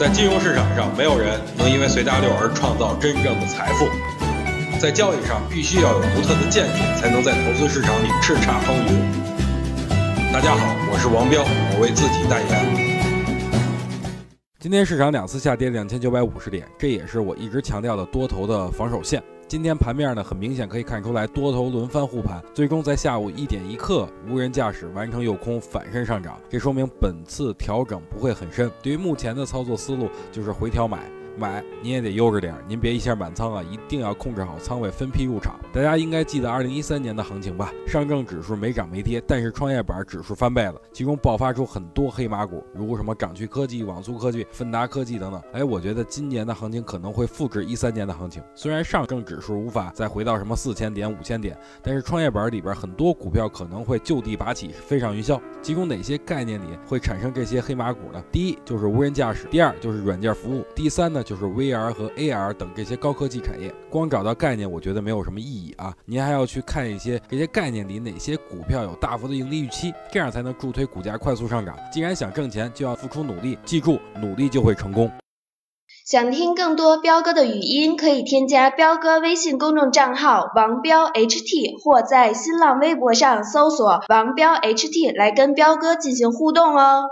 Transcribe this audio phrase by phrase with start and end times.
[0.00, 3.84] 在金融市场上，没有人能因为随大流而创造真正的财富。
[4.80, 10.32] 在交易上，必须要有独特的见解，才能在投资市场里叱咤风云。
[10.32, 12.56] 大家好，我是王彪，我为自己代言。
[14.58, 19.22] 今天市场两次下跌两千九百五十点，这也是我一直强调的多头的防守线。
[19.50, 28.70] 今天盘面呢，很明显可以看出来多头轮番护盘，最终在下午一点一刻，无人驾驶完成诱空反身上涨，这说明本次调整不会很深。
[28.80, 31.00] 对于目前的操作思路，就是回调买。
[31.38, 35.58] 买你也得悠着点，您别一下满仓啊，一定要控制好仓位，分批入场。
[35.72, 37.72] 大家应该记得二零一三年的行情吧？
[37.86, 45.42] 上证指数没涨没跌，但是创业板指数翻倍了，其中爆发出很多黑马股，如什么掌趣科技、网速科技、奋达科技等等。
[45.52, 48.42] 哎，我觉得今年的行情可能会复制一三年的行情。
[48.54, 55.40] 虽然上证指数无法再回到什么四千点、五千点，但是创业板里边很多股票可能会就地拔起，飞上云霄。
[55.62, 58.22] 其中哪些概念里会产生这些黑马股呢？
[58.32, 63.74] 第一就是无人驾驶，第二就是软件服务，第三呢就是 VR 和 AR 等这些高科技产业。
[63.90, 65.94] 光找到概念，我觉得没有什么意义啊！
[66.04, 71.76] 您还要去看一些这些概念里哪些股票有大幅的盈利预期，这样才能助推股价快速上涨。
[71.92, 75.10] 既然想挣钱，就要付出努力，记住，努力就会成功。
[76.06, 87.04] 想听更多彪哥的语音，可以添加彪哥微信公众账号王彪 HT，或在新浪微博上搜索王彪 HT 来跟彪哥进行互动哦。